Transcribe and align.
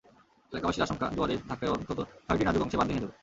এলাকাবাসীর 0.51 0.85
আশঙ্কা, 0.85 1.05
জোয়ারের 1.15 1.39
ধাক্কায় 1.49 1.71
অন্তত 1.71 1.99
ছয়টি 2.25 2.43
নাজুক 2.45 2.63
অংশে 2.63 2.77
বাঁধ 2.77 2.87
ভেঙে 2.89 3.01
যাবে। 3.03 3.13